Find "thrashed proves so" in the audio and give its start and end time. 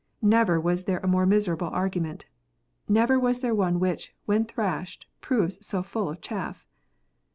4.45-5.83